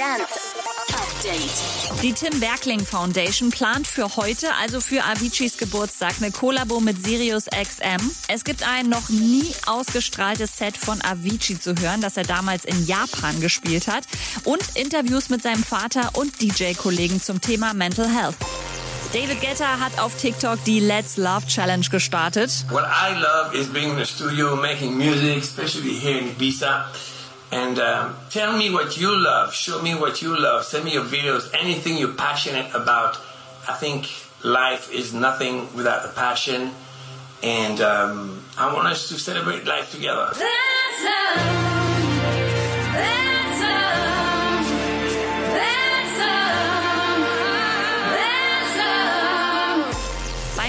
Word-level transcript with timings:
Dance 0.00 0.24
Update. 0.94 2.02
Die 2.02 2.14
Tim 2.14 2.40
Bergling 2.40 2.80
Foundation 2.80 3.50
plant 3.50 3.86
für 3.86 4.16
heute, 4.16 4.48
also 4.54 4.80
für 4.80 5.04
Aviciis 5.04 5.58
Geburtstag, 5.58 6.14
eine 6.22 6.30
Kollabo 6.30 6.80
mit 6.80 7.04
Sirius 7.04 7.44
XM. 7.44 8.10
Es 8.26 8.44
gibt 8.44 8.66
ein 8.66 8.88
noch 8.88 9.10
nie 9.10 9.54
ausgestrahltes 9.66 10.56
Set 10.56 10.78
von 10.78 11.02
Avicii 11.02 11.60
zu 11.60 11.74
hören, 11.74 12.00
das 12.00 12.16
er 12.16 12.22
damals 12.22 12.64
in 12.64 12.86
Japan 12.86 13.42
gespielt 13.42 13.88
hat. 13.88 14.04
Und 14.44 14.62
Interviews 14.74 15.28
mit 15.28 15.42
seinem 15.42 15.62
Vater 15.62 16.08
und 16.14 16.40
DJ-Kollegen 16.40 17.20
zum 17.20 17.42
Thema 17.42 17.74
Mental 17.74 18.08
Health. 18.08 18.36
David 19.12 19.42
Guetta 19.42 19.80
hat 19.80 19.98
auf 19.98 20.16
TikTok 20.16 20.64
die 20.64 20.80
Let's 20.80 21.18
Love 21.18 21.46
Challenge 21.46 21.86
gestartet. 21.90 22.64
What 22.70 22.84
I 22.84 23.20
love 23.20 23.54
is 23.54 23.68
being 23.68 23.90
in 23.90 23.98
the 23.98 24.06
studio, 24.06 24.56
making 24.56 24.96
music, 24.96 25.42
especially 25.42 25.92
here 25.92 26.20
in 26.20 26.34
Ibiza. 26.34 26.86
And 27.52 27.78
um, 27.78 28.16
tell 28.30 28.56
me 28.56 28.70
what 28.70 28.96
you 28.96 29.16
love, 29.16 29.52
show 29.52 29.82
me 29.82 29.94
what 29.94 30.22
you 30.22 30.38
love, 30.38 30.64
send 30.64 30.84
me 30.84 30.92
your 30.92 31.04
videos, 31.04 31.50
anything 31.52 31.98
you're 31.98 32.14
passionate 32.14 32.72
about. 32.74 33.16
I 33.68 33.74
think 33.74 34.08
life 34.44 34.92
is 34.92 35.12
nothing 35.12 35.74
without 35.74 36.02
the 36.02 36.10
passion. 36.10 36.70
And 37.42 37.80
um, 37.80 38.44
I 38.56 38.72
want 38.72 38.88
us 38.88 39.08
to 39.08 39.18
celebrate 39.18 39.64
life 39.64 39.90
together. 39.90 40.30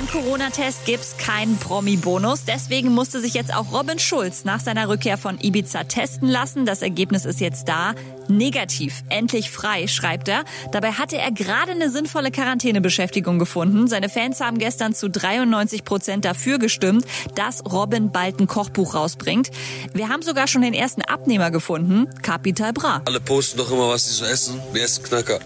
Beim 0.01 0.23
Corona-Test 0.23 0.85
gibt's 0.85 1.15
keinen 1.17 1.57
Promi-Bonus. 1.57 2.45
Deswegen 2.45 2.91
musste 2.91 3.19
sich 3.19 3.35
jetzt 3.35 3.53
auch 3.53 3.71
Robin 3.71 3.99
Schulz 3.99 4.45
nach 4.45 4.59
seiner 4.59 4.89
Rückkehr 4.89 5.15
von 5.15 5.37
Ibiza 5.39 5.83
testen 5.83 6.27
lassen. 6.27 6.65
Das 6.65 6.81
Ergebnis 6.81 7.23
ist 7.23 7.39
jetzt 7.39 7.67
da. 7.67 7.93
Negativ. 8.27 9.03
Endlich 9.09 9.51
frei, 9.51 9.85
schreibt 9.85 10.27
er. 10.27 10.43
Dabei 10.71 10.93
hatte 10.93 11.19
er 11.19 11.31
gerade 11.31 11.73
eine 11.73 11.91
sinnvolle 11.91 12.31
Quarantänebeschäftigung 12.31 13.37
gefunden. 13.37 13.87
Seine 13.87 14.09
Fans 14.09 14.41
haben 14.41 14.57
gestern 14.57 14.95
zu 14.95 15.07
93 15.07 15.83
Prozent 15.83 16.25
dafür 16.25 16.57
gestimmt, 16.57 17.05
dass 17.35 17.63
Robin 17.71 18.11
bald 18.11 18.39
ein 18.39 18.47
Kochbuch 18.47 18.95
rausbringt. 18.95 19.51
Wir 19.93 20.09
haben 20.09 20.23
sogar 20.23 20.47
schon 20.47 20.63
den 20.63 20.73
ersten 20.73 21.03
Abnehmer 21.03 21.51
gefunden. 21.51 22.07
Capital 22.23 22.73
Bra. 22.73 23.03
Alle 23.05 23.19
posten 23.19 23.59
doch 23.59 23.71
immer, 23.71 23.89
was 23.89 24.07
sie 24.07 24.13
so 24.13 24.25
essen. 24.25 24.59
Wir 24.73 24.81
essen 24.81 25.03
Knacker. 25.03 25.39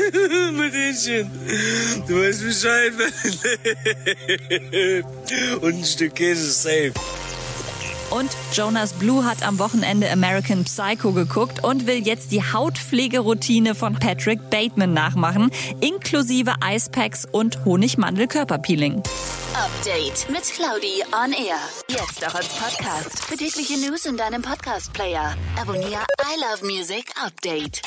Mit 0.52 0.72
Hähnchen. 0.72 1.30
Du 2.06 2.22
weißt 2.22 2.42
Bescheid. 2.42 2.92
Und 5.60 5.74
ein 5.74 5.84
Stück 5.84 6.14
Käse 6.16 6.50
safe. 6.50 6.92
Und 8.10 8.30
Jonas 8.54 8.94
Blue 8.94 9.24
hat 9.24 9.46
am 9.46 9.58
Wochenende 9.58 10.10
American 10.10 10.64
Psycho 10.64 11.12
geguckt 11.12 11.62
und 11.62 11.86
will 11.86 12.06
jetzt 12.06 12.32
die 12.32 12.42
Hautpflegeroutine 12.42 13.74
von 13.74 13.98
Patrick 13.98 14.48
Bateman 14.48 14.94
nachmachen, 14.94 15.50
inklusive 15.80 16.54
Eispacks 16.62 17.26
und 17.30 17.66
Honigmandel-Körperpeeling. 17.66 19.02
Update 19.54 20.30
mit 20.30 20.44
Claudi 20.44 21.02
on 21.12 21.32
Air. 21.32 21.58
Jetzt 21.90 22.26
auch 22.26 22.34
als 22.34 22.48
Podcast. 22.48 23.24
Für 23.24 23.36
tägliche 23.36 23.76
News 23.78 24.06
in 24.06 24.16
deinem 24.16 24.40
Podcast-Player. 24.40 25.34
Abonniere 25.60 26.04
I 26.22 26.40
Love 26.40 26.64
Music 26.64 27.12
Update. 27.22 27.82